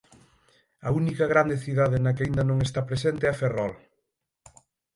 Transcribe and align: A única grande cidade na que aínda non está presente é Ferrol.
A 0.87 0.89
única 0.99 1.25
grande 1.33 1.57
cidade 1.65 1.97
na 2.03 2.13
que 2.15 2.23
aínda 2.23 2.43
non 2.49 2.57
está 2.67 2.81
presente 2.89 3.23
é 3.31 3.33
Ferrol. 3.41 3.73